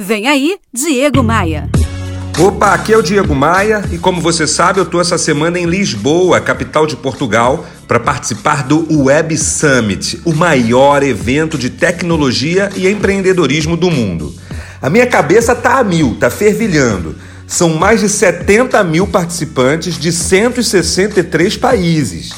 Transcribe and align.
Vem 0.00 0.28
aí, 0.28 0.54
Diego 0.72 1.24
Maia. 1.24 1.68
Opa, 2.38 2.72
aqui 2.72 2.92
é 2.92 2.96
o 2.96 3.02
Diego 3.02 3.34
Maia 3.34 3.82
e 3.90 3.98
como 3.98 4.20
você 4.20 4.46
sabe, 4.46 4.78
eu 4.78 4.84
estou 4.84 5.00
essa 5.00 5.18
semana 5.18 5.58
em 5.58 5.66
Lisboa, 5.66 6.40
capital 6.40 6.86
de 6.86 6.94
Portugal, 6.94 7.66
para 7.88 7.98
participar 7.98 8.62
do 8.62 8.86
Web 9.06 9.36
Summit, 9.36 10.20
o 10.24 10.32
maior 10.32 11.02
evento 11.02 11.58
de 11.58 11.68
tecnologia 11.68 12.70
e 12.76 12.88
empreendedorismo 12.88 13.76
do 13.76 13.90
mundo. 13.90 14.32
A 14.80 14.88
minha 14.88 15.04
cabeça 15.04 15.52
tá 15.52 15.80
a 15.80 15.82
mil, 15.82 16.16
tá 16.20 16.30
fervilhando. 16.30 17.16
São 17.44 17.70
mais 17.70 17.98
de 17.98 18.08
70 18.08 18.84
mil 18.84 19.08
participantes 19.08 19.98
de 19.98 20.12
163 20.12 21.56
países. 21.56 22.30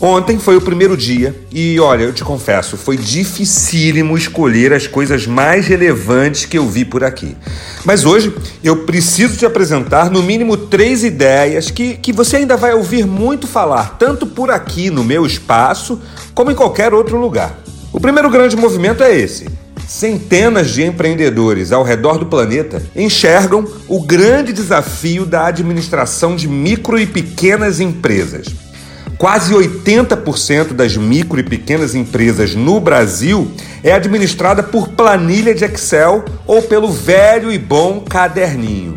Ontem 0.00 0.38
foi 0.38 0.56
o 0.56 0.60
primeiro 0.60 0.96
dia 0.96 1.34
e 1.52 1.78
olha, 1.78 2.02
eu 2.02 2.12
te 2.12 2.24
confesso, 2.24 2.76
foi 2.76 2.96
dificílimo 2.96 4.16
escolher 4.16 4.72
as 4.72 4.86
coisas 4.86 5.26
mais 5.26 5.66
relevantes 5.66 6.44
que 6.44 6.58
eu 6.58 6.68
vi 6.68 6.84
por 6.84 7.04
aqui. 7.04 7.36
Mas 7.84 8.04
hoje 8.04 8.34
eu 8.62 8.84
preciso 8.84 9.36
te 9.36 9.46
apresentar 9.46 10.10
no 10.10 10.22
mínimo 10.22 10.56
três 10.56 11.04
ideias 11.04 11.70
que, 11.70 11.94
que 11.96 12.12
você 12.12 12.38
ainda 12.38 12.56
vai 12.56 12.74
ouvir 12.74 13.06
muito 13.06 13.46
falar, 13.46 13.96
tanto 13.98 14.26
por 14.26 14.50
aqui 14.50 14.90
no 14.90 15.04
meu 15.04 15.24
espaço, 15.24 16.00
como 16.34 16.50
em 16.50 16.54
qualquer 16.54 16.92
outro 16.92 17.16
lugar. 17.16 17.58
O 17.92 18.00
primeiro 18.00 18.28
grande 18.28 18.56
movimento 18.56 19.02
é 19.02 19.16
esse. 19.16 19.48
Centenas 19.86 20.70
de 20.70 20.82
empreendedores 20.82 21.70
ao 21.70 21.84
redor 21.84 22.18
do 22.18 22.26
planeta 22.26 22.82
enxergam 22.96 23.64
o 23.86 24.00
grande 24.02 24.52
desafio 24.52 25.24
da 25.24 25.46
administração 25.46 26.34
de 26.34 26.48
micro 26.48 26.98
e 26.98 27.06
pequenas 27.06 27.80
empresas. 27.80 28.63
Quase 29.24 29.54
80% 29.54 30.74
das 30.74 30.98
micro 30.98 31.40
e 31.40 31.42
pequenas 31.42 31.94
empresas 31.94 32.54
no 32.54 32.78
Brasil 32.78 33.50
é 33.82 33.90
administrada 33.90 34.62
por 34.62 34.88
planilha 34.88 35.54
de 35.54 35.64
Excel 35.64 36.26
ou 36.46 36.60
pelo 36.60 36.92
velho 36.92 37.50
e 37.50 37.56
bom 37.56 38.02
caderninho. 38.02 38.94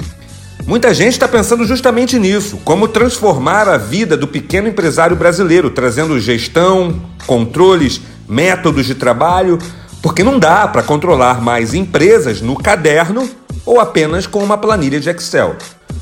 Muita 0.65 0.93
gente 0.93 1.13
está 1.13 1.29
pensando 1.29 1.63
justamente 1.63 2.19
nisso, 2.19 2.59
como 2.65 2.89
transformar 2.89 3.69
a 3.69 3.77
vida 3.77 4.17
do 4.17 4.27
pequeno 4.27 4.67
empresário 4.67 5.15
brasileiro, 5.15 5.69
trazendo 5.69 6.19
gestão, 6.19 7.01
controles, 7.25 8.01
métodos 8.27 8.85
de 8.85 8.95
trabalho, 8.95 9.57
porque 10.01 10.25
não 10.25 10.37
dá 10.37 10.67
para 10.67 10.83
controlar 10.83 11.41
mais 11.41 11.73
empresas 11.73 12.41
no 12.41 12.57
caderno 12.57 13.29
ou 13.65 13.79
apenas 13.79 14.27
com 14.27 14.43
uma 14.43 14.57
planilha 14.57 14.99
de 14.99 15.09
Excel. 15.09 15.55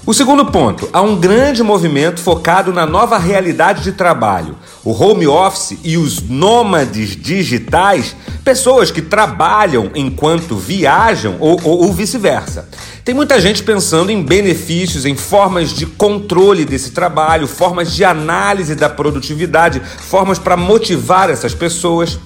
O 0.07 0.13
segundo 0.13 0.45
ponto, 0.45 0.87
há 0.93 1.01
um 1.01 1.15
grande 1.15 1.63
movimento 1.63 2.19
focado 2.19 2.71
na 2.71 2.85
nova 2.85 3.17
realidade 3.17 3.81
de 3.81 3.91
trabalho. 3.91 4.55
O 4.83 4.91
home 4.91 5.25
office 5.25 5.79
e 5.83 5.97
os 5.97 6.21
nômades 6.21 7.15
digitais, 7.15 8.15
pessoas 8.43 8.91
que 8.91 9.01
trabalham 9.01 9.89
enquanto 9.95 10.57
viajam 10.57 11.37
ou, 11.39 11.59
ou, 11.63 11.85
ou 11.85 11.91
vice-versa. 11.91 12.69
Tem 13.03 13.15
muita 13.15 13.41
gente 13.41 13.63
pensando 13.63 14.11
em 14.11 14.21
benefícios, 14.21 15.07
em 15.07 15.15
formas 15.15 15.71
de 15.71 15.87
controle 15.87 16.65
desse 16.65 16.91
trabalho, 16.91 17.47
formas 17.47 17.91
de 17.91 18.05
análise 18.05 18.75
da 18.75 18.87
produtividade, 18.87 19.81
formas 19.83 20.37
para 20.37 20.55
motivar 20.55 21.31
essas 21.31 21.55
pessoas. 21.55 22.19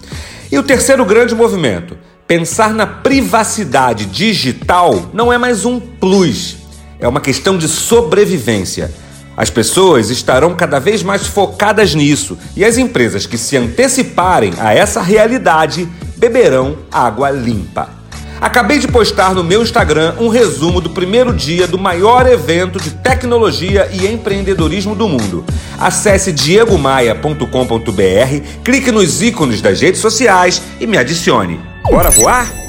E 0.52 0.59
o 0.59 0.63
terceiro 0.63 1.05
grande 1.05 1.33
movimento, 1.33 1.97
pensar 2.27 2.73
na 2.73 2.85
privacidade 2.85 4.05
digital 4.05 5.11
não 5.13 5.31
é 5.31 5.38
mais 5.38 5.63
um 5.63 5.80
plus, 5.80 6.59
é 7.00 7.08
uma 7.08 7.22
questão 7.22 7.58
de 7.58 7.67
sobrevivência. 7.67 8.92
As 9.38 9.50
pessoas 9.50 10.09
estarão 10.09 10.53
cada 10.53 10.80
vez 10.80 11.02
mais 11.02 11.25
focadas 11.25 11.95
nisso 11.95 12.38
e 12.56 12.66
as 12.66 12.78
empresas 12.78 13.25
que 13.25 13.38
se 13.38 13.56
anteciparem 13.56 14.53
a 14.59 14.73
essa 14.73 15.02
realidade 15.02 15.88
beberão 16.17 16.80
água 16.91 17.31
limpa. 17.31 18.00
Acabei 18.41 18.80
de 18.80 18.88
postar 18.88 19.33
no 19.33 19.44
meu 19.44 19.61
Instagram 19.61 20.16
um 20.17 20.30
resumo 20.30 20.80
do 20.80 20.89
primeiro 20.89 21.33
dia 21.33 21.67
do 21.67 21.78
maior 21.78 22.25
evento 22.25 22.80
de 22.80 22.91
tecnologia 22.91 23.89
e 23.91 24.08
empreendedorismo 24.08 24.95
do 24.95 25.09
mundo. 25.09 25.44
Acesse 25.78 26.31
diegomaia.com.br, 26.31 28.62
clique 28.63 28.91
nos 28.91 29.22
ícones 29.22 29.62
das 29.62 29.81
redes 29.81 30.00
sociais 30.00 30.62
e 30.79 30.88
me 30.88 30.97
adicione. 30.97 31.59
Bora 31.84 32.09
voar? 32.09 32.69